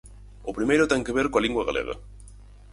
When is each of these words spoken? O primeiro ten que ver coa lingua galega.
O 0.49 0.51
primeiro 0.57 0.89
ten 0.91 1.05
que 1.05 1.15
ver 1.17 1.27
coa 1.31 1.43
lingua 1.45 1.67
galega. 1.69 1.95